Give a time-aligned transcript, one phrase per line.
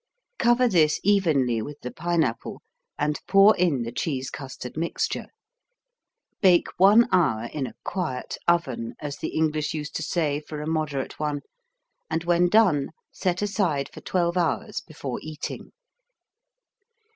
[0.39, 2.63] Cover this evenly with the pineapple
[2.97, 5.27] and pour in the cheese custard mixture.
[6.41, 10.65] Bake I hour in a "quiet" oven, as the English used to say for a
[10.65, 11.41] moderate one,
[12.09, 15.71] and when done set aside for 12 hours before eating.